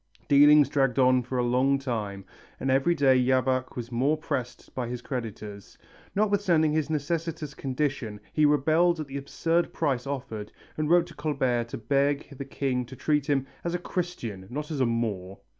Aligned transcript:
Dealings 0.27 0.67
dragged 0.67 0.97
on 0.97 1.21
for 1.21 1.37
a 1.37 1.43
long 1.43 1.77
time, 1.77 2.25
and 2.59 2.71
every 2.71 2.95
day 2.95 3.15
Jabach 3.23 3.75
was 3.75 3.91
more 3.91 4.17
pressed 4.17 4.73
by 4.73 4.87
his 4.87 4.99
creditors. 4.99 5.77
Notwithstanding 6.15 6.71
his 6.71 6.89
necessitous 6.89 7.53
condition 7.53 8.19
he 8.33 8.43
rebelled 8.43 8.99
at 8.99 9.05
the 9.05 9.17
absurd 9.17 9.73
price 9.73 10.07
offered 10.07 10.51
and 10.75 10.89
wrote 10.89 11.05
to 11.05 11.13
Colbert 11.13 11.65
to 11.65 11.77
beg 11.77 12.35
the 12.35 12.45
king 12.45 12.83
to 12.87 12.95
treat 12.95 13.29
him 13.29 13.45
"as 13.63 13.75
a 13.75 13.77
Christian, 13.77 14.41
and 14.45 14.51
not 14.51 14.71
as 14.71 14.79
a 14.81 14.87
Moor." 14.87 15.37